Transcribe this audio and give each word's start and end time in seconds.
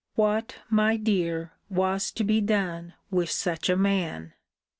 What, 0.15 0.55
my 0.67 0.97
dear, 0.97 1.51
was 1.69 2.09
to 2.13 2.23
be 2.23 2.41
done 2.41 2.95
with 3.11 3.29
such 3.29 3.69
a 3.69 3.75
man! 3.77 4.33